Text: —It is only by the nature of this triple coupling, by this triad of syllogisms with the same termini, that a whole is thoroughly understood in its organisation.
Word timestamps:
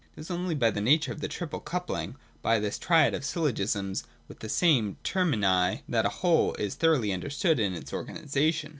—It 0.17 0.21
is 0.21 0.31
only 0.31 0.55
by 0.55 0.71
the 0.71 0.81
nature 0.81 1.11
of 1.11 1.21
this 1.21 1.31
triple 1.31 1.59
coupling, 1.59 2.15
by 2.41 2.57
this 2.57 2.79
triad 2.79 3.13
of 3.13 3.23
syllogisms 3.23 4.03
with 4.27 4.39
the 4.39 4.49
same 4.49 4.97
termini, 5.03 5.83
that 5.87 6.07
a 6.07 6.21
whole 6.25 6.55
is 6.55 6.73
thoroughly 6.73 7.13
understood 7.13 7.59
in 7.59 7.75
its 7.75 7.93
organisation. 7.93 8.69